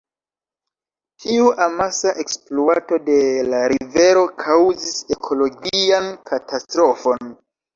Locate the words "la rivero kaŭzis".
3.51-4.91